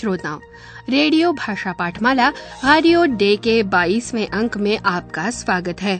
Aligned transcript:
श्रोताओं, 0.00 0.38
रेडियो 0.88 1.32
भाषा 1.32 1.72
पाठमाला 1.72 2.28
radio 2.28 3.04
day 3.04 3.36
के 3.36 3.62
22वें 3.62 4.26
अंक 4.28 4.56
में 4.56 4.78
आपका 4.78 5.30
स्वागत 5.30 5.82
है। 5.82 5.96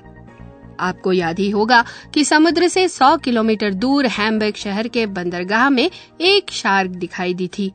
आपको 0.81 1.13
याद 1.13 1.39
ही 1.39 1.51
होगा 1.51 1.85
कि 2.15 2.25
समुद्र 2.25 2.69
से 2.69 2.87
100 2.89 3.17
किलोमीटर 3.17 3.75
दूर 3.75 4.07
हैम्बर्ग 4.07 4.55
शहर 4.55 4.89
के 4.89 5.05
बंदरगाह 5.07 5.69
में 5.71 5.91
एक 6.21 6.51
शार्क 6.51 6.91
दिखाई 6.91 7.35
दी 7.35 7.49
थी। 7.49 7.71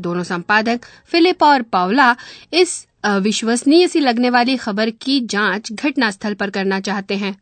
दोनों 0.00 0.22
संपादक, 0.22 0.80
फिलिप 1.06 1.42
और 1.42 1.62
पावला 1.62 2.16
इस 2.52 2.86
अविश्वसनीय 3.04 3.88
सी 3.88 4.00
लगने 4.00 4.30
वाली 4.30 4.56
खबर 4.56 4.90
की 4.90 5.20
जाँच 5.20 5.72
घटनास्थल 5.72 6.34
पर 6.34 6.50
करना 6.50 6.80
चाहते 6.80 7.16
हैं। 7.16 7.36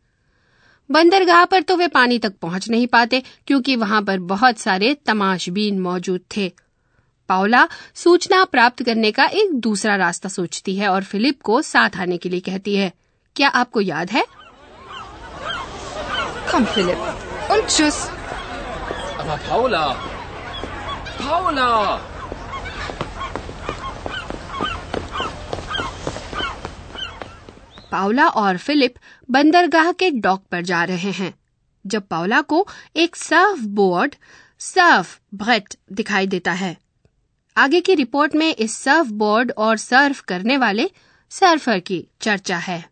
बंदरगाह 0.91 1.45
पर 1.45 1.61
तो 1.61 1.77
वे 1.77 1.87
पानी 1.87 2.19
तक 2.19 2.33
पहुँच 2.41 2.69
नहीं 2.69 2.87
पाते, 2.87 3.23
क्योंकि 3.47 3.75
वहाँ 3.75 4.01
पर 4.01 4.19
बहुत 4.19 4.59
सारे 4.59 4.93
तमाशबीन 5.05 5.79
मौजूद 5.79 6.21
थे। 6.37 6.51
पाओला 7.29 7.67
सूचना 7.95 8.43
प्राप्त 8.47 8.83
करने 8.83 9.11
का 9.11 9.25
एक 9.35 9.53
दूसरा 9.59 9.95
रास्ता 9.95 10.29
सोचती 10.29 10.75
है 10.75 10.89
और 10.89 11.03
फिलिप 11.03 11.41
को 11.41 11.61
साथ 11.61 11.97
आने 12.01 12.17
के 12.17 12.29
लिए 12.29 12.39
कहती 12.41 12.75
है 12.75 12.91
क्या 13.35 13.49
आपको 13.55 13.81
याद 13.83 14.11
है 14.11 14.25
Komm, 16.49 16.65
Philipp. 16.65 16.97
Und 17.47 17.67
tschüss. 17.67 17.97
Aber 19.19 19.37
Paula! 19.39 19.81
Paula! 21.19 21.99
पाओला 27.91 28.27
और 28.37 28.57
फिलिप 28.57 28.95
बंदरगाह 29.29 29.91
के 29.91 30.09
डॉक 30.17 30.43
पर 30.51 30.61
जा 30.61 30.83
रहे 30.83 31.11
हैं 31.11 31.33
जब 31.85 32.07
पाओला 32.07 32.41
को 32.41 32.65
एक 32.95 33.15
सर्फ 33.15 33.59
बोर्ड 33.75 34.15
सर्फ 34.59 35.19
ब्रेट 35.35 35.75
दिखाई 35.91 36.27
देता 36.27 36.51
है 36.51 36.75
आगे 37.59 37.79
की 37.81 37.93
रिपोर्ट 37.95 38.35
में 38.35 38.55
इस 38.55 38.75
सर्फ 38.77 39.07
बोर्ड 39.21 39.51
और 39.57 39.77
सर्फ 39.77 40.19
करने 40.27 40.57
वाले 40.57 40.89
सर्फर 41.31 41.79
की 41.89 42.05
चर्चा 42.21 42.57
है 42.67 42.83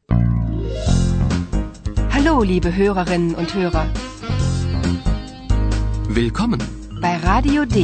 Hallo, 2.16 2.34
liebe 2.50 2.70
Hörerinnen 2.78 3.36
und 3.42 3.52
Hörer. 3.56 3.84
Willkommen! 6.16 6.64
Bei 7.04 7.12
Radio 7.26 7.66
D. 7.74 7.84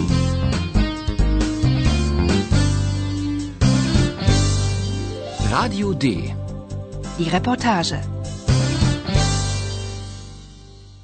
Radio 5.51 5.93
D. 5.93 6.33
Die 7.17 7.29
Reportage. 7.29 7.93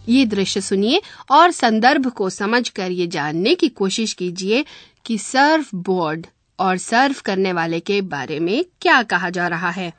ये 0.10 0.26
दृश्य 0.26 0.62
सुनिए 0.62 1.02
और 1.32 1.52
संदर्भ 1.52 2.08
को 2.10 2.30
समझकर 2.30 2.92
ये 2.92 3.08
जानने 3.08 3.54
की 3.56 3.68
कोशिश 3.80 4.14
कीजिए 4.14 4.64
कि 5.06 5.18
सर्फ 5.18 5.74
बोर्ड 5.76 6.28
और 6.60 6.78
सर्फ 6.78 7.22
करने 7.22 7.54
वाले 7.54 7.80
के 7.80 8.02
बारे 8.14 8.40
में 8.40 8.66
क्या 8.82 9.02
कहा 9.14 9.30
जा 9.30 9.48
रहा 9.48 9.70
है 9.70 9.94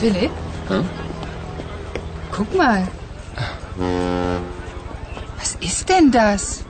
Philipp? 0.00 0.30
Hm? 0.68 0.84
Guck 2.32 2.54
mal. 2.54 2.86
Was 5.38 5.56
ist 5.60 5.88
denn 5.88 6.12
das? 6.12 6.64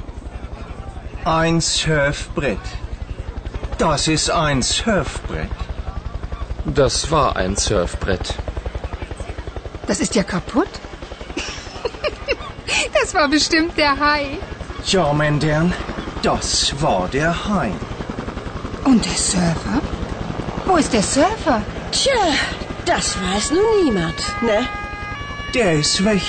Ein 1.25 1.61
Surfbrett. 1.61 2.59
Das 3.77 4.09
ist 4.09 4.31
ein 4.31 4.63
Surfbrett. 4.63 5.51
Das 6.65 7.11
war 7.11 7.37
ein 7.37 7.57
Surfbrett. 7.57 8.35
Das 9.89 10.01
ist 10.01 10.15
ja 10.15 10.23
kaputt. 10.23 10.69
das 13.03 13.15
war 13.15 13.27
bestimmt 13.29 13.77
der 13.79 13.99
Hai. 13.99 14.39
Ja, 14.85 15.13
mein 15.15 15.41
Herrn, 15.41 15.73
das 16.23 16.75
war 16.81 17.09
der 17.09 17.33
Hai. 17.49 17.73
Und 18.85 19.05
der 19.05 19.13
Surfer? 19.13 19.81
Wo 20.67 20.77
ist 20.77 20.93
der 20.93 21.03
Surfer? 21.03 21.63
Tja, 21.91 22.13
das 22.85 23.17
weiß 23.19 23.53
nun 23.53 23.85
niemand, 23.85 24.15
ne? 24.43 24.69
Der 25.55 25.73
ist 25.73 26.05
weg. 26.05 26.23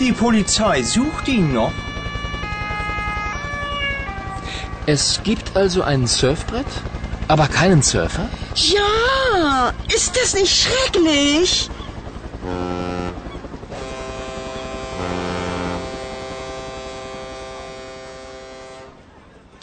Die 0.00 0.12
Polizei 0.12 0.82
sucht 0.82 1.28
ihn 1.28 1.52
noch. 1.52 1.72
Es 4.86 5.20
gibt 5.22 5.56
also 5.56 5.82
ein 5.82 6.08
Surfbrett, 6.08 6.66
aber 7.28 7.46
keinen 7.46 7.82
Surfer? 7.82 8.28
Ja, 8.56 9.72
ist 9.94 10.16
das 10.16 10.34
nicht 10.34 10.52
schrecklich? 10.52 11.70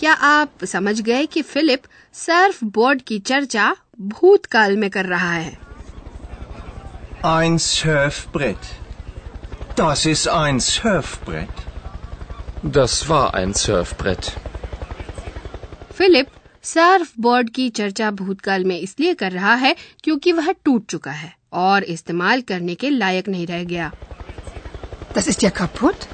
क्या 0.03 0.13
आप 0.27 0.63
समझ 0.65 0.99
गए 1.01 1.25
कि 1.25 1.41
Philip 1.41 1.83
Surf 2.13 2.63
board 2.77 3.01
की 3.01 3.17
चर्चा 3.19 3.67
भूतकाल 4.01 4.75
में 4.77 4.89
कर 4.89 5.05
रहा 5.05 5.31
है 5.33 5.51
Ein 7.23 7.53
Surfbrett. 7.65 8.65
Das 9.77 10.03
ist 10.05 10.27
ein 10.29 10.59
Surfbrett. 10.65 11.61
Das 12.77 12.95
war 13.11 13.23
ein 13.33 13.53
Surfbrett. 13.61 14.29
Philipp 15.91 16.31
surf 16.63 17.13
board 17.19 17.49
की 17.49 17.69
चर्चा 17.69 18.11
भूतकाल 18.23 18.65
में 18.65 18.77
इसलिए 18.79 19.13
कर 19.13 19.31
रहा 19.31 19.53
है 19.63 19.75
क्योंकि 20.03 20.31
वह 20.31 20.51
टूट 20.65 20.85
चुका 20.85 21.11
है 21.11 21.33
और 21.63 21.83
इस्तेमाल 21.95 22.41
करने 22.51 22.75
के 22.75 22.89
लायक 22.89 23.29
नहीं 23.29 23.47
रह 23.47 23.63
गया 23.63 23.91
Das 25.15 25.27
ist 25.27 25.47
ja 25.47 25.55
kaputt. 25.61 26.07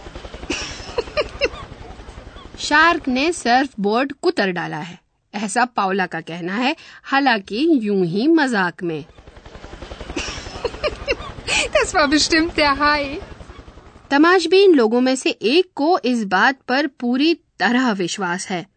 Shark 2.60 3.08
ने 3.08 3.34
सर्फ 3.34 3.70
बोर्ड 3.80 4.14
कुतर 4.14 4.52
डाला 4.52 4.78
है। 4.78 5.00
ऐसा 5.34 5.66
पावला 5.66 6.06
का 6.06 6.22
कहना 6.22 6.56
है 6.56 6.76
हालाँकि 7.04 7.70
यूँ 7.74 8.06
ही 8.06 8.28
मज़ाक 8.28 8.84
में. 8.84 9.06
तमाशबीन 14.10 14.76
लोगों 14.76 15.02
में 15.02 15.16
से 15.16 15.30
एक 15.30 15.72
को 15.76 16.00
इस 16.00 16.24
बात 16.24 16.62
पर 16.62 16.88
पूरी 16.88 17.34
तरह 17.34 17.92
विश्वास 17.92 18.50
है। 18.50 18.68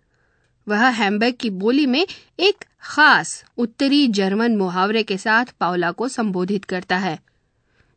वह 0.69 0.88
हैम्बर्ग 0.88 1.34
की 1.34 1.50
बोली 1.50 1.87
में 1.87 2.06
एक 2.41 2.64
खास 2.82 3.44
उत्तरी 3.59 4.09
जर्मन 4.09 4.56
मुहावरे 4.56 5.03
के 5.03 5.19
साथ 5.19 5.44
पावला 5.60 5.91
को 5.91 6.09
संबोधित 6.09 6.64
करता 6.64 6.97
है 6.97 7.19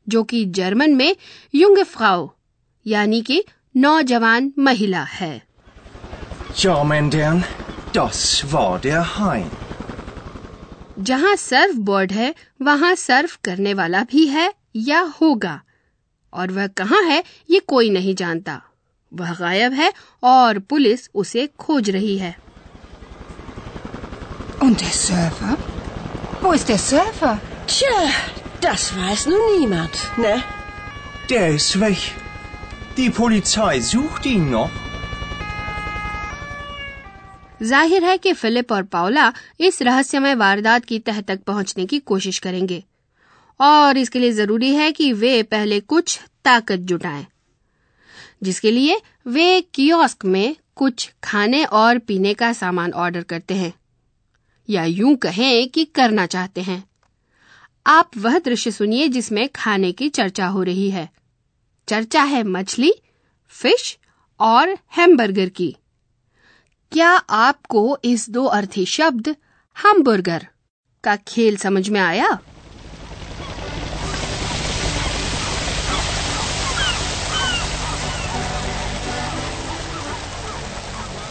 जो 0.10 0.24
कि 0.24 0.46
जर्मन 0.46 0.96
में 0.96 1.16
युंग 1.56 1.84
फ्राउ 1.84 2.30
यानी 2.88 3.22
कि 3.22 3.46
नौजवान 3.78 4.54
महिला 4.60 5.04
है। 5.04 5.45
Ja, 6.58 6.84
mein 6.84 7.12
Herrn, 7.12 7.44
das 7.94 8.52
war 8.52 8.80
der 8.80 9.04
Hai. 9.18 9.44
जहाँ 11.08 11.36
सर्फ 11.36 11.76
बोर्ड 11.88 12.12
है 12.12 12.34
वहाँ 12.62 12.94
सर्फ 12.96 13.38
करने 13.44 13.74
वाला 13.80 14.04
भी 14.12 14.26
है 14.28 14.54
या 14.76 15.00
होगा 15.22 15.60
और 16.34 16.52
वह 16.52 16.68
कहाँ 16.82 17.02
है 17.10 17.24
ये 17.50 17.60
कोई 17.68 17.90
नहीं 17.90 18.14
जानता 18.22 18.62
वह 19.12 19.34
गायब 19.40 19.74
है 19.74 19.92
और 20.24 20.60
पुलिस 20.72 21.10
उसे 21.24 21.48
खोज 21.60 21.90
रही 21.98 22.18
है 22.18 22.34
Und 24.62 24.80
der 24.82 24.94
Surfer? 24.98 25.58
Wo 26.42 26.54
ist 26.54 26.70
der 26.70 26.78
Surfer? 26.78 27.34
Tja, 27.68 27.98
das 28.62 28.86
weiß 28.98 29.26
nun 29.32 29.44
niemand, 29.58 29.98
ne? 30.18 30.34
Der 31.30 31.50
ist 31.50 31.80
weg. 31.82 31.98
Die 32.98 33.10
Polizei 33.10 33.82
sucht 33.82 34.26
ihn 34.26 34.50
noch. 34.50 34.72
ज़ाहिर 37.62 38.04
है 38.04 38.18
कि 38.18 38.34
फिलिप 38.34 38.72
और 38.72 38.84
पाओला 38.84 39.32
इस 39.60 39.82
रहस्यमय 39.82 40.36
वारदात 40.36 40.86
की 40.86 41.00
तह 41.00 41.22
तक 41.22 41.42
पहुँचने 41.44 41.86
की 41.86 42.00
कोशिश 42.02 42.40
करेंगे। 42.40 42.84
और 43.60 43.98
इसके 43.98 44.20
लिए 44.20 44.32
ज़रूरी 44.32 44.74
है 44.76 44.92
कि 44.92 45.12
वे 45.14 45.42
पहले 45.44 45.80
कुछ 45.82 46.20
ताकत 46.46 46.80
जुटाएँ, 46.82 47.26
जिसके 48.44 48.72
लिए 48.72 49.00
वे 49.28 49.62
कियोस्क 49.74 50.26
में 50.26 50.56
कुछ 50.76 51.10
खाने 51.24 51.64
और 51.66 51.98
पीने 52.00 52.34
का 52.34 52.52
सामान 52.54 52.92
ऑर्डर 52.94 53.24
करते 53.24 53.54
हैं, 53.54 53.74
या 54.70 54.84
यूँ 54.86 55.16
कहें 55.18 55.68
कि 55.70 55.86
करना 55.86 56.26
चाहते 56.26 56.62
हैं। 56.62 56.84
आप 57.86 58.18
वह 58.18 58.38
दृश्य 58.40 58.72
सुनिए 58.72 59.08
जिसमें 59.08 59.48
खाने 59.56 59.92
की 59.92 60.10
चर्चा 60.10 60.48
हो 60.48 60.64
रही 60.64 60.90
है। 60.90 61.10
चर्चा 61.88 62.24
है 62.24 62.44
मछली, 62.44 62.94
फ़िश 63.54 63.98
और 64.40 64.78
हैमबर्गर 64.98 65.50
की। 65.50 65.76
क्या 66.95 67.11
आपको 67.41 67.83
इस 68.05 68.29
दो 68.31 68.45
अर्थी 68.59 68.85
शब्द 68.87 69.35
हमबर्गर 69.77 70.47
का 71.05 71.17
खेल 71.29 71.57
समझ 71.57 71.89
में 71.89 72.01
आया 72.01 72.39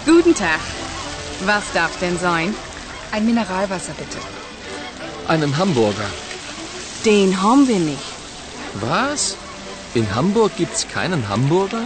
Guten 0.09 0.33
Tag. 0.33 0.61
Was 1.47 1.65
darf 1.73 1.97
denn 2.03 2.17
sein? 2.21 2.55
Ein 3.11 3.25
Mineralwasser 3.25 3.93
bitte. 3.93 4.21
Einen 5.33 5.55
Hamburger. 5.57 6.09
Den 7.05 7.35
haben 7.43 7.67
wir 7.67 7.79
nicht. 7.79 8.09
Was? 8.85 9.35
In 9.93 10.07
Hamburg 10.15 10.57
gibt's 10.57 10.87
keinen 10.87 11.29
Hamburger? 11.29 11.83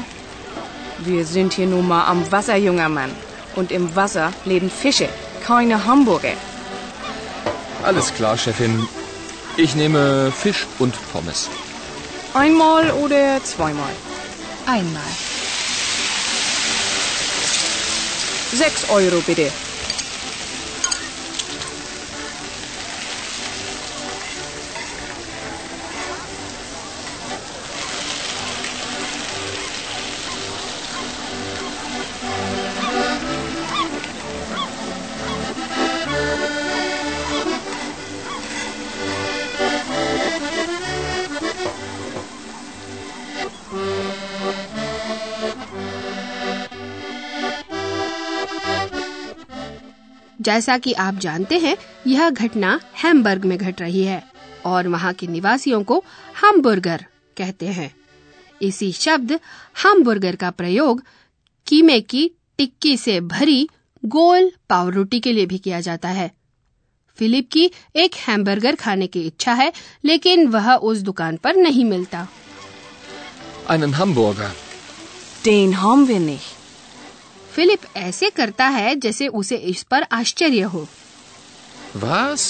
Wir 0.99 1.25
sind 1.25 1.53
hier 1.53 1.67
nun 1.67 1.87
mal 1.87 2.05
am 2.13 2.23
Wasser, 2.31 2.55
junger 2.55 2.87
Mann. 2.87 3.11
Und 3.56 3.72
im 3.72 3.94
Wasser 3.96 4.32
leben 4.44 4.70
Fische, 4.70 5.08
keine 5.44 5.84
Hamburger. 5.84 6.34
Alles 7.82 8.12
klar, 8.14 8.36
Chefin. 8.36 8.88
Ich 9.56 9.74
nehme 9.74 10.30
Fisch 10.32 10.66
und 10.78 10.94
Pommes. 11.12 11.48
Einmal 12.34 12.90
oder 12.92 13.42
zweimal? 13.42 13.90
Einmal. 14.66 15.02
Sechs 18.52 18.88
Euro 18.88 19.20
bitte. 19.26 19.50
जैसा 50.48 50.78
कि 50.84 50.92
आप 51.06 51.14
जानते 51.26 51.58
हैं 51.58 51.76
यह 52.06 52.30
घटना 52.30 52.78
Hamburg 53.02 53.44
में 53.44 53.56
घट 53.58 53.80
रही 53.80 54.04
है 54.04 54.22
और 54.66 54.88
वहाँ 54.88 55.12
के 55.20 55.26
निवासियों 55.26 55.82
को 55.90 56.02
हमबुर्गर 56.40 57.04
कहते 57.36 57.66
हैं 57.78 57.90
इसी 58.60 58.90
शब्द 58.92 59.38
हमबुर्गर 59.82 60.36
का 60.36 60.50
प्रयोग 60.60 61.02
कीमे 61.66 62.00
की 62.12 62.30
टिक्की 62.58 62.96
से 62.96 63.20
भरी 63.34 63.68
गोल 64.02 64.50
पाव 64.68 64.88
रोटी 64.90 65.20
के 65.20 65.32
लिए 65.32 65.46
भी 65.46 65.58
किया 65.58 65.80
जाता 65.80 66.08
है 66.18 66.30
फिलिप 67.18 67.48
की 67.52 67.70
एक 67.96 68.14
हैमबर्गर 68.26 68.74
खाने 68.82 69.06
की 69.06 69.20
इच्छा 69.26 69.52
है 69.60 69.72
लेकिन 70.04 70.46
वह 70.48 70.74
उस 70.90 70.98
दुकान 71.08 71.36
पर 71.44 71.56
नहीं 71.56 71.84
मिलता 71.84 72.26
Einen 73.68 73.96
Hamburger. 73.98 74.50
Den 75.44 75.72
haben 75.80 76.06
wir 76.08 76.20
nicht. 76.20 76.57
Philipp 77.58 77.86
ऐसे 77.96 78.28
करता 78.30 78.66
है 78.72 78.94
जैसे 79.04 79.26
उसे 79.38 79.56
इस 79.70 79.82
पर 79.90 80.04
आश्चर्य 80.12 80.62
हो 80.74 80.86
Was? 82.02 82.42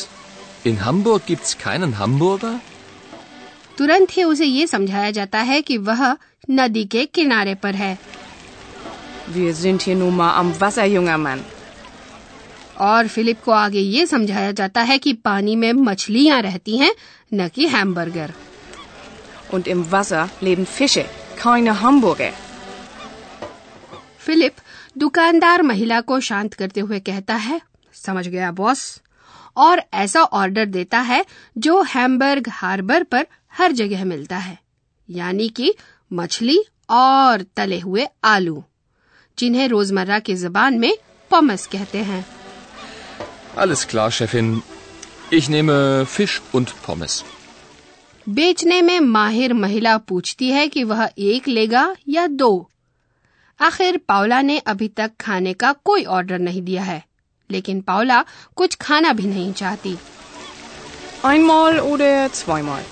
In 0.69 0.77
Hamburg 0.85 1.23
gibt's 1.29 1.55
keinen 1.63 1.93
Hamburger? 2.01 2.57
तुरंत 3.79 4.17
ही 4.17 4.25
उसे 4.25 4.45
ये 4.45 4.67
समझाया 4.67 5.11
जाता 5.19 5.41
है 5.51 5.61
कि 5.63 5.77
वह 5.89 6.03
नदी 6.51 6.85
के 6.95 7.05
किनारे 7.19 7.55
पर 7.63 7.75
है 7.83 7.97
Wir 9.37 9.53
sind 9.63 9.87
hier 9.87 9.97
nun 10.01 10.15
mal 10.19 10.35
am 10.43 10.53
Wasser, 10.61 10.87
junger 10.95 11.17
Mann. 11.25 11.41
और 12.81 13.09
फिलिप 13.15 13.41
को 13.45 13.53
आगे 13.53 13.81
ये 13.81 14.07
समझाया 14.07 14.53
जाता 14.61 14.83
है 14.91 14.99
कि 15.07 15.13
पानी 15.29 15.57
में 15.63 15.73
मछलियाँ 15.89 16.41
रहती 16.43 16.77
हैं 16.79 16.93
न 17.35 17.49
कि 17.55 17.67
hamburger 17.69 18.33
Und 19.53 19.69
im 19.75 19.85
Wasser 19.95 20.29
leben 20.43 20.67
Fische, 20.77 21.07
keine 21.43 21.81
Hamburger. 21.83 22.33
Philipp 24.27 24.57
दुकानदार 25.03 25.63
महिला 25.63 26.01
को 26.11 26.19
शांत 26.29 26.55
करते 26.55 26.81
हुए 26.81 26.99
कहता 27.09 27.35
है 27.47 27.61
समझ 27.95 28.27
गया 28.29 28.51
बॉस 28.53 28.81
और 29.67 29.83
ऐसा 30.05 30.23
ऑर्डर 30.41 30.65
देता 30.77 30.99
है 31.11 31.25
जो 31.67 31.81
हैमबर्ग 31.95 32.49
हार्बर 32.53 33.03
पर 33.13 33.27
हर 33.59 33.73
जगह 33.81 34.05
मिलता 34.05 34.37
है 34.39 34.59
यानी 35.09 35.49
कि 35.57 35.73
मछली 36.11 36.59
और 36.91 37.43
तले 37.57 37.79
हुए 37.81 38.07
आलू 38.25 38.63
जिन्हें 39.39 39.69
रोज़मर्रा 39.69 40.19
की 40.19 40.35
जबान 40.37 40.79
में 40.79 40.93
पमस 41.31 41.67
कहते 41.73 42.03
हैं 42.11 42.25
Alles 43.57 43.81
klar, 43.91 44.11
Chefin. 44.11 44.49
Ich 45.33 45.49
nehme 45.51 45.77
Fisch 46.07 46.35
und 46.55 46.73
Pommes. 46.83 47.23
बेचने 48.27 48.81
में 48.83 48.99
माहिर 49.01 49.53
महिला 49.55 49.97
पूछती 50.09 50.51
है 50.51 50.67
कि 50.69 50.83
वह 50.85 51.09
एक 51.19 51.49
लेगा 51.49 51.85
या 52.09 52.27
दो 52.43 52.51
आखिर 53.61 53.97
पावला 54.09 54.41
ने 54.43 54.59
अभी 54.73 54.89
तक 54.97 55.11
खाने 55.21 55.53
का 55.63 55.73
कोई 55.85 56.05
ऑर्डर 56.17 56.39
नहीं 56.39 56.63
दिया 56.63 56.83
है 56.83 57.03
लेकिन 57.51 57.81
पावला 57.81 58.25
कुछ 58.57 58.75
खाना 58.81 59.13
भी 59.13 59.27
नहीं 59.27 59.53
चाहती 59.63 59.97
Einmal 61.29 61.79
oder 61.83 62.09
zweimal? 62.39 62.83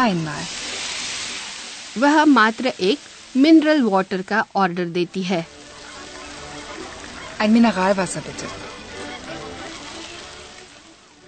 Einmal. 0.00 0.44
वह 1.98 2.24
मात्र 2.24 2.72
एक 2.80 2.98
मिनरल 3.36 3.82
वाटर 3.82 4.22
का 4.30 4.44
ऑर्डर 4.56 4.84
देती 4.94 5.22
है 5.22 5.44
Ein 7.40 7.52
Mineralwasser 7.56 8.22
bitte. 8.28 8.48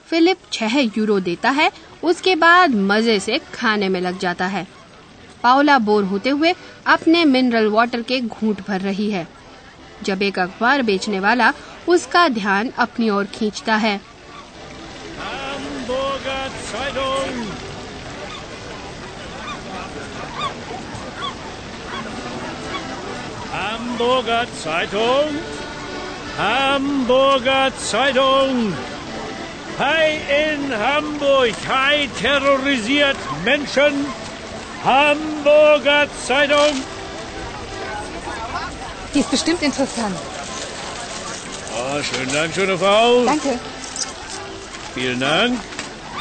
फिलिप 0.07 0.39
छह 0.53 0.79
यूरो 0.97 1.19
देता 1.27 1.51
है 1.51 1.71
उसके 2.05 2.35
बाद 2.37 2.75
मज़े 2.91 3.19
से 3.21 3.39
खाने 3.55 3.89
में 3.89 4.01
लग 4.01 4.19
जाता 4.19 4.47
है 4.47 4.67
पावला 5.43 5.79
बोर 5.89 6.05
होते 6.05 6.31
हुए 6.31 6.53
अपने 6.95 7.25
मिनरल 7.25 7.67
वाटर 7.71 8.03
के 8.09 8.21
घूंट 8.21 8.61
भर 8.69 8.81
रही 8.81 9.11
है 9.11 9.27
जब 10.07 10.23
एक 10.23 10.39
अखबार 10.39 10.83
बेचने 10.83 11.21
वाला 11.21 11.53
उसका 11.89 12.27
ध्यान 12.29 12.71
अपनी 12.79 13.11
ओर 13.11 13.25
खींचता 13.35 13.77
है. 13.77 14.01
Hamburger 23.53 24.47
Zeitung. 24.59 25.35
Hamburger 26.37 27.71
Zeitung. 27.79 28.73
Hai 29.79 30.07
in 30.39 30.71
Hamburg. 30.71 31.55
Hai 31.67 32.09
terrorisiert 32.21 33.19
Menschen. 33.45 34.05
Hamburger 34.85 36.09
Zeitung. 36.27 36.83
Die 39.15 39.21
ist 39.21 39.31
bestimmt 39.31 39.63
interessant. 39.63 40.17
Oh, 41.77 42.03
schönen 42.03 42.33
Dank, 42.33 42.55
schöne 42.55 42.77
Frau. 42.77 43.25
Danke. 43.25 43.59
Vielen 44.95 45.21
Dank. 45.21 45.59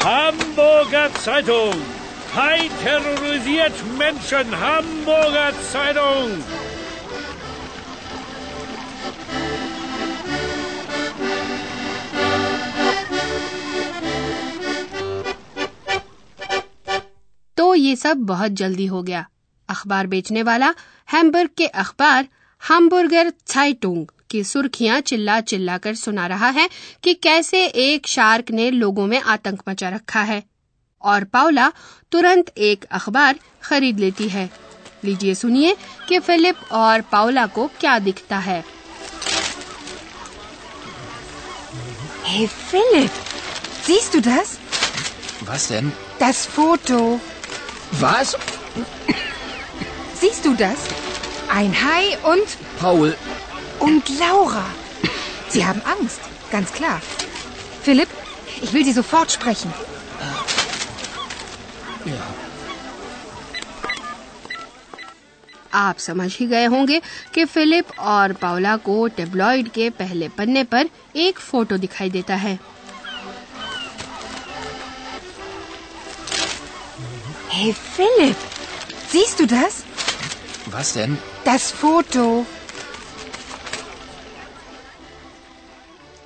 Hamburger 0.02 1.12
Zeitung. 1.22 1.74
Hai 2.34 2.70
terrorisiert 2.82 3.72
Menschen. 3.98 4.58
Hamburger 4.58 5.52
Zeitung. 5.72 6.42
ये 17.82 17.96
सब 17.96 18.16
बहुत 18.26 18.52
जल्दी 18.62 18.86
हो 18.86 19.02
गया 19.02 19.26
अखबार 19.68 20.06
बेचने 20.06 20.42
वाला 20.42 20.74
Hamburg 21.12 21.50
के 21.58 21.66
अखबार 21.66 22.28
hamburger 22.62 23.24
Zeitung 23.52 24.04
की 24.30 24.42
सुर्खियाँ 24.44 25.00
चिल्ला 25.00 25.40
चिल्ला 25.40 25.76
कर 25.78 25.94
सुना 25.94 26.26
रहा 26.26 26.48
है 26.48 26.68
कि 27.04 27.14
कैसे 27.14 27.64
एक 27.86 28.06
शार्क 28.08 28.50
ने 28.50 28.70
लोगों 28.70 29.06
में 29.06 29.20
आतंक 29.20 29.62
मचा 29.68 29.88
रखा 29.88 30.20
है 30.22 30.42
और 31.04 31.24
पाउला 31.24 31.70
तुरंत 32.12 32.52
एक 32.58 32.84
अखबार 32.90 33.38
खरीद 33.62 33.98
लेती 34.00 34.28
है 34.28 34.48
लीजिए 35.04 35.34
सुनिए 35.34 35.76
कि 36.08 36.18
फिलिप 36.18 36.56
और 36.72 37.00
पाउला 37.12 37.46
को 37.56 37.66
क्या 37.80 37.98
दिखता 38.08 38.38
है 38.46 38.62
Hey 42.26 42.44
Philipp, 42.68 43.16
siehst 43.86 44.14
du 44.14 44.20
das? 44.26 44.52
Was 45.48 45.64
denn? 45.68 45.90
Das 46.20 46.38
Foto. 46.48 47.00
Was? 47.99 48.35
Siehst 50.19 50.45
du 50.45 50.53
das? 50.55 50.77
Ein 51.49 51.73
Hai 51.73 52.17
und 52.31 52.47
Paul, 52.79 53.15
und 53.79 54.09
Laura. 54.19 54.65
Sie 55.49 55.65
haben 55.65 55.81
Angst, 55.85 56.19
ganz 56.51 56.71
klar. 56.73 57.01
Philipp, 57.83 58.09
ich 58.61 58.73
will 58.73 58.83
Sie 58.85 58.93
sofort 58.93 59.31
sprechen. 59.31 59.71
ja. 62.05 62.25
आप 65.73 65.97
समझ 65.99 66.27
ही 66.37 66.45
गए 66.47 66.65
होंगे 66.65 66.99
कि 67.33 67.43
Philip 67.45 67.91
और 67.99 68.33
Paula 68.41 68.75
को 68.85 69.07
टेब्लॉइड 69.17 69.69
के 69.71 69.89
पहले 69.99 70.29
पन्ने 70.37 70.63
पर 70.71 70.89
एक 71.23 71.39
फोटो 71.39 71.77
दिखाई 71.77 72.09
देता 72.09 72.35
है 72.35 72.57
Hey, 77.62 77.72
Philipp, 77.72 78.36
siehst 79.08 79.38
du 79.38 79.46
das? 79.46 79.84
Was 80.72 80.94
denn? 80.94 81.16
Das 81.44 81.70
Foto. 81.70 82.24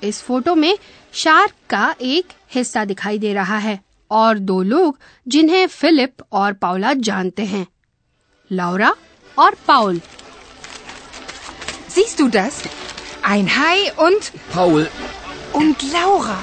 इस 0.02 0.22
फ़ोटो 0.22 0.54
में 0.54 0.78
शार्क 1.24 1.52
का 1.70 1.94
एक 2.14 2.32
हिस्सा 2.54 2.84
दिखाई 2.84 3.18
दे 3.18 3.32
रहा 3.34 3.58
है 3.58 3.78
और 4.10 4.38
दो 4.38 4.60
लोग 4.62 4.98
जिन्हें 5.26 5.66
फिलिप 5.66 6.22
और 6.32 6.52
पाउला 6.64 6.92
जानते 7.10 7.44
हैं 7.52 7.66
लौरा 8.50 8.94
और 9.38 9.56
पाउल 9.68 10.00
Siehst 11.90 12.18
du 12.18 12.30
das? 12.40 12.64
Ein 13.34 13.56
Hai 13.58 13.78
und... 14.08 14.32
Paul, 14.54 14.86
und 15.54 15.90
Laura. 15.92 16.42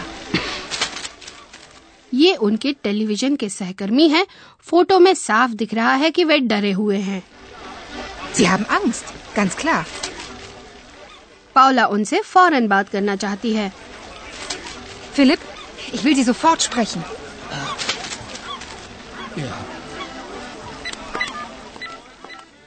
ये 2.13 2.35
उनके 2.45 2.71
टेलीविज़न 2.83 3.35
के 3.35 3.49
सहकर्मी 3.49 4.07
हैं 4.09 4.25
फ़ोटो 4.67 4.99
में 4.99 5.13
साफ़ 5.13 5.51
दिख 5.61 5.73
रहा 5.73 5.93
है 6.03 6.11
कि 6.11 6.23
वे 6.23 6.39
डरे 6.51 6.71
हुए 6.71 6.97
हैं 7.09 7.21
Sie 8.35 8.45
haben 8.47 8.65
Angst, 8.75 9.11
ganz 9.35 9.55
klar. 9.63 9.81
Paula 11.55 11.85
उनसे 11.95 12.21
फ़ौरन 12.25 12.67
बात 12.67 12.89
करना 12.89 13.15
चाहती 13.23 13.53
है 13.53 13.71
Philipp, 15.17 15.41
ich 15.93 16.03
will 16.05 16.15
Sie 16.19 16.25
sofort 16.29 16.65
sprechen. 16.67 17.03
Ja. 19.37 19.53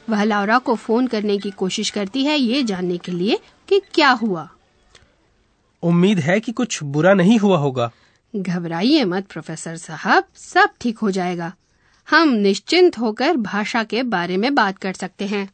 वह 0.09 0.23
लौरा 0.23 0.57
को 0.67 0.75
फ़ोन 0.75 1.07
करने 1.07 1.37
की 1.37 1.49
कोशिश 1.61 1.89
करती 1.89 2.23
है 2.25 2.37
ये 2.37 2.63
जानने 2.63 2.97
के 3.05 3.11
लिए 3.11 3.39
कि 3.69 3.79
क्या 3.93 4.09
हुआ 4.21 4.47
उम्मीद 5.83 6.19
है 6.19 6.39
कि 6.39 6.51
कुछ 6.59 6.81
बुरा 6.95 7.13
नहीं 7.13 7.37
हुआ 7.39 7.57
होगा 7.57 7.91
घबराइए 8.33 9.03
मत 9.13 9.27
प्रोफेसर 9.31 9.75
साहब 9.77 10.23
सब 10.43 10.69
ठीक 10.81 10.97
हो 10.99 11.11
जाएगा 11.17 11.51
हम 12.07 12.29
निश्चिंत 12.43 12.97
होकर 12.99 13.37
भाषा 13.51 13.83
के 13.83 14.03
बारे 14.15 14.37
में 14.37 14.53
बात 14.55 14.77
कर 14.85 14.93
सकते 15.03 15.25
हैं 15.27 15.47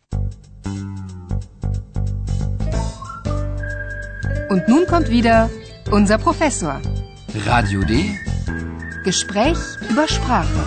Und 4.53 4.67
nun 4.69 4.83
kommt 4.89 5.07
wieder 5.09 5.35
unser 5.97 6.17
Professor. 6.25 6.73
Radio 7.45 7.85
D. 7.91 8.01
Gespräch 9.05 9.61
über 9.91 10.05
Sprache. 10.15 10.65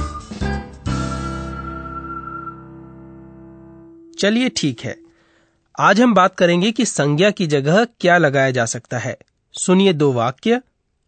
चलिए 4.18 4.48
ठीक 4.56 4.80
है 4.80 4.96
आज 5.78 6.00
हम 6.00 6.14
बात 6.14 6.34
करेंगे 6.36 6.70
कि 6.72 6.84
संज्ञा 6.86 7.30
की 7.30 7.46
जगह 7.46 7.84
क्या 8.00 8.16
लगाया 8.18 8.50
जा 8.50 8.64
सकता 8.66 8.98
है 8.98 9.16
सुनिए 9.54 9.92
दो 9.92 10.12
वाक्य 10.12 10.60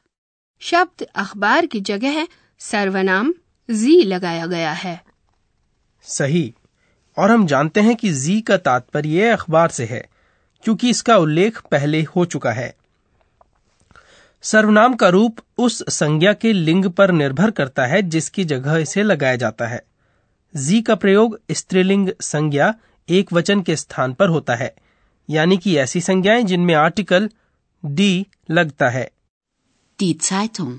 शब्द 0.60 1.02
अखबार 1.02 1.66
की 1.66 1.80
जगह 1.80 2.28
सर्वनाम 2.58 3.34
जी 3.70 4.02
लगाया 4.02 4.46
गया 4.46 4.72
है। 4.72 5.04
सही। 6.02 6.54
और 7.18 7.30
हम 7.30 7.46
जानते 7.46 7.80
हैं 7.80 7.96
कि 7.96 8.12
जी 8.12 8.40
का 8.40 8.56
तात्पर्य 8.56 9.28
अखबार 9.28 9.68
से 9.68 9.84
है 9.84 10.08
क्योंकि 10.64 10.90
इसका 10.90 11.16
उल्लेख 11.16 11.60
पहले 11.60 12.02
हो 12.02 12.24
चुका 12.24 12.52
है। 12.52 12.76
सर्वनाम 14.42 14.94
का 14.94 15.08
रूप 15.08 15.38
उस 15.58 15.84
संज्ञा 15.88 16.32
के 16.32 16.52
लिंग 16.52 16.84
पर 16.86 17.10
निर्भर 17.10 17.50
करता 17.50 17.86
है 17.86 18.02
जिसकी 18.02 18.44
जगह 18.44 18.76
इसे 18.76 19.02
लगाया 19.02 19.36
जाता 19.36 19.66
है। 19.66 19.82
जी 20.56 20.82
का 20.82 20.94
प्रयोग 20.94 21.40
स्त्रीलिंग 21.50 22.08
संज्ञा 22.20 22.74
एक 23.08 23.32
वचन 23.32 23.62
के 23.62 23.76
स्थान 23.76 24.12
पर 24.12 24.28
होता 24.28 24.54
है। 24.54 24.76
यानी 25.30 25.56
कि 25.56 25.76
ऐसी 25.78 26.00
संज्ञाएँ 26.00 26.42
जिनमें 26.44 26.74
आर्टिकल 26.74 27.28
डी 27.84 28.26
लगता 28.50 28.88
है 28.90 29.08
Die 29.98 30.14
Zeitung. 30.26 30.76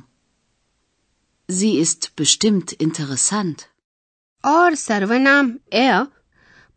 Sie 1.50 1.72
ist 1.82 2.08
bestimmt 2.22 2.72
interessant. 2.86 3.66
और 4.44 4.76
सर्वनाम 4.76 5.54
एयर 5.74 6.04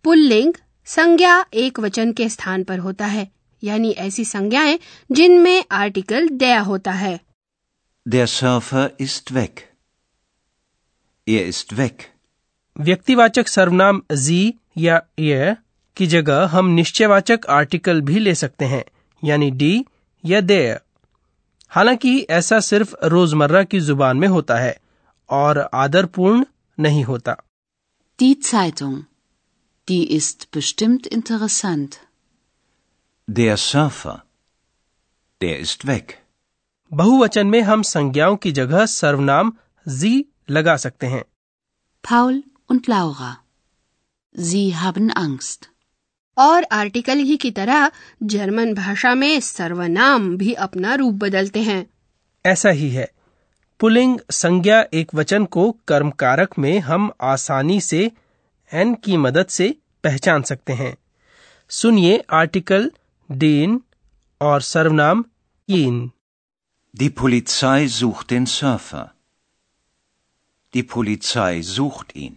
पुल्लिंग 0.04 0.54
संज्ञा 0.87 1.45
एक 1.54 1.81
वचन 1.81 2.12
के 2.12 2.28
स्थान 2.28 2.64
पर 2.64 2.78
होता 2.78 3.07
है 3.07 3.28
यानी 3.62 3.90
ऐसी 4.07 4.25
संज्ञाएँ 4.25 4.78
जिनमें 5.12 5.64
आर्टिकल 5.73 6.28
दया 6.28 6.61
होता 6.61 6.93
है 6.93 7.19
Der 8.07 8.26
Surfer 8.31 8.85
ist 9.00 9.33
weg. 9.37 9.62
Er 11.26 11.47
ist 11.52 11.73
weg. 11.78 12.02
व्यक्तिवाचक 12.76 13.49
सर्वनाम 13.49 14.02
जी 14.12 14.54
या 14.78 15.00
ये 15.19 15.54
की 15.96 16.06
जगह 16.06 16.46
हम 16.46 16.66
निश्चयवाचक 16.74 17.46
आर्टिकल 17.50 18.00
भी 18.00 18.18
ले 18.18 18.34
सकते 18.34 18.64
हैं 18.64 18.84
यानी 19.22 19.50
डी 19.50 19.72
या 20.24 20.40
दे 20.40 20.60
हालाँकि 21.70 22.18
ऐसा 22.30 22.60
सिर्फ़ 22.60 22.94
रोज़मर्रा 23.04 23.62
की 23.64 23.80
ज़ुबान 23.80 24.16
में 24.16 24.28
होता 24.28 24.56
है 24.56 24.76
और 25.30 25.58
आदरपूर्ण 25.74 26.44
नहीं 26.78 27.04
होता 27.04 27.36
Die 28.18 28.34
Zeitung. 28.48 28.98
Die 29.88 30.02
ist 30.16 30.44
bestimmt 30.50 31.06
interessant. 31.06 31.96
Der 33.28 33.56
Surfer. 33.56 34.14
Der 35.40 35.58
ist 35.58 35.86
weg. 35.88 36.14
बहुवचन 36.92 37.46
में 37.46 37.60
हम 37.62 37.82
संज्ञाओं 37.82 38.36
की 38.36 38.52
जगह 38.52 38.86
सर्वनाम 38.86 39.52
जी 39.86 40.12
लगा 40.50 40.76
सकते 40.76 41.06
हैं 41.06 41.24
Paul 42.04 42.40
und 42.70 42.88
Laura. 42.88 43.32
Sie 44.34 44.64
haben 44.74 45.10
Angst. 45.24 45.74
और 46.36 46.64
आर्टिकल 46.72 47.18
ही 47.18 47.36
की 47.36 47.50
तरह 47.50 47.90
जर्मन 48.22 48.74
भाषा 48.74 49.14
में 49.14 49.40
सर्वनाम 49.40 50.36
भी 50.36 50.52
अपना 50.66 50.94
रूप 50.94 51.14
बदलते 51.14 51.62
हैं 51.62 51.84
ऐसा 52.44 52.70
ही 52.70 52.88
है 52.90 53.10
पुलिंग 53.80 54.18
संज्ञा 54.30 54.84
एक 54.94 55.14
वचन 55.14 55.44
को 55.44 55.70
कर्म 55.88 56.10
कारक 56.10 56.58
में 56.58 56.78
हम 56.80 57.10
आसानी 57.22 57.80
से 57.80 58.10
एन 58.72 58.94
की 58.94 59.16
मदद 59.16 59.46
से 59.48 59.74
पहचान 60.04 60.42
सकते 60.42 60.72
हैं 60.72 60.96
सुनिए 61.70 62.22
आर्टिकल 62.32 62.90
डीन 63.30 63.80
और 64.40 64.60
सर्वनाम 64.62 65.24
इन 65.68 66.10
Die 66.94 67.10
Polizei 67.10 67.88
sucht 67.88 68.30
den 68.30 68.46
Surfer. 68.46 69.12
Die 70.74 70.84
Polizei 70.84 71.62
sucht 71.62 72.14
ihn. 72.14 72.36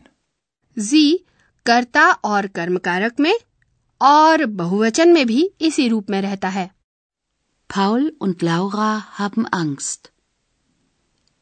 कर्ता 1.65 2.05
और 2.25 2.47
कर्मकारक 2.47 3.19
में 3.19 3.33
और 4.01 4.45
बहुवचन 4.45 5.09
में 5.09 5.27
भी 5.27 5.51
इसी 5.61 5.87
रूप 5.87 6.09
में 6.09 6.21
रहता 6.21 6.49
है। 6.49 6.71
Paul 7.77 8.03
und 8.23 8.39
Laura 8.43 9.01
haben 9.21 9.45
Angst. 9.55 10.05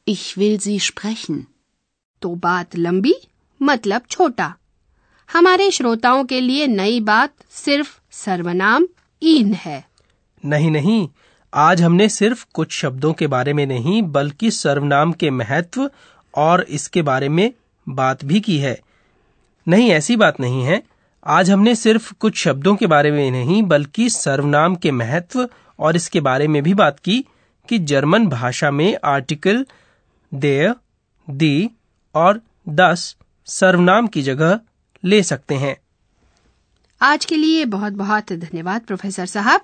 Ich 0.10 0.38
will 0.38 0.68
sie 0.68 0.90
sprechen. 0.90 1.42
तो 2.22 2.36
बात 2.36 2.76
लंबी 2.76 3.14
मतलब 3.62 4.02
छोटा। 4.10 4.56
हमारे 5.34 5.72
श्रोताओं 5.72 6.26
के 6.26 6.42
लिए 6.42 6.68
नई 6.68 7.00
बात 7.00 7.34
सिर्फ़ 7.50 8.00
सर्वनाम 8.12 8.88
इन 9.22 9.54
है। 9.54 9.90
नहीं 10.46 10.72
नहीं 10.72 11.10
आज 11.54 11.82
हमने 11.82 12.10
सिर्फ़ 12.10 12.46
कुछ 12.54 12.72
शब्दों 12.72 13.14
के 13.14 13.28
बारे 13.28 13.54
में 13.54 13.66
नहीं 13.66 14.02
बल्कि 14.02 14.52
सर्वनाम 14.52 15.12
के 15.12 15.30
महत्व 15.30 15.92
और 16.36 16.62
इसके 16.64 17.02
बारे 17.02 17.30
में 17.30 17.54
बात 17.90 18.26
भी 18.26 18.40
की 18.40 18.58
है। 18.58 18.82
नहीं 19.68 19.92
ऐसी 19.92 20.16
बात 20.16 20.40
नहीं 20.40 20.64
है। 20.64 20.84
आज 21.28 21.52
हमने 21.52 21.76
सिर्फ़ 21.76 22.14
कुछ 22.14 22.38
शब्दों 22.38 22.76
के 22.76 22.88
बारे 22.88 23.12
में 23.12 23.32
नहीं, 23.32 23.64
बल्कि 23.64 24.10
सर्वनाम 24.10 24.76
के 24.76 24.92
महत्व 24.92 25.50
और 25.80 25.96
इसके 25.96 26.22
बारे 26.22 26.48
में 26.48 26.64
भी 26.64 26.74
बात 26.74 27.00
की 27.00 27.26
कि 27.70 27.80
जर्मन 27.80 28.28
भाषा 28.28 28.72
में 28.72 28.98
आर्टिकल 29.06 29.66
देय 30.34 30.76
दी 31.30 31.70
और 32.16 32.42
दस 32.70 33.16
सर्वनाम 33.46 34.08
की 34.08 34.22
जगह 34.22 34.60
ले 35.04 35.24
सकते 35.24 35.56
हैं। 35.56 35.78
आज 37.02 37.26
के 37.26 37.36
लिए 37.36 37.66
बहुत 37.66 37.94
बहुत 37.94 38.34
धन्यवाद, 38.34 38.82
प्रोफेसर 38.82 39.26
साहब। 39.26 39.62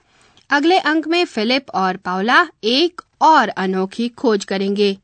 अगले 0.49 0.79
अंक 0.79 1.07
में 1.07 1.25
फिलिप 1.25 1.69
और 1.69 1.97
पावला 1.97 2.47
एक 2.63 3.01
और 3.21 3.49
अनोखी 3.49 4.09
खोज 4.09 4.45
करेंगे। 4.45 4.97